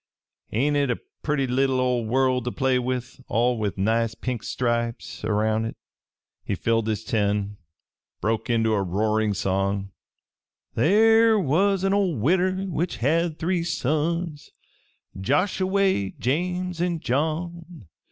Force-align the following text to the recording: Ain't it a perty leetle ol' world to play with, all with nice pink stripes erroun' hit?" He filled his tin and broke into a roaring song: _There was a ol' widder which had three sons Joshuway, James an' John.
Ain't 0.51 0.75
it 0.77 0.89
a 0.89 0.97
perty 1.21 1.45
leetle 1.45 1.79
ol' 1.79 2.05
world 2.07 2.43
to 2.45 2.51
play 2.51 2.79
with, 2.79 3.21
all 3.27 3.59
with 3.59 3.77
nice 3.77 4.15
pink 4.15 4.41
stripes 4.41 5.23
erroun' 5.23 5.63
hit?" 5.63 5.77
He 6.43 6.55
filled 6.55 6.87
his 6.87 7.03
tin 7.03 7.29
and 7.29 7.57
broke 8.19 8.49
into 8.49 8.73
a 8.73 8.81
roaring 8.81 9.35
song: 9.35 9.91
_There 10.75 11.39
was 11.39 11.83
a 11.83 11.93
ol' 11.93 12.15
widder 12.15 12.63
which 12.65 12.97
had 12.97 13.37
three 13.37 13.63
sons 13.63 14.49
Joshuway, 15.19 16.15
James 16.17 16.81
an' 16.81 16.99
John. 16.99 17.87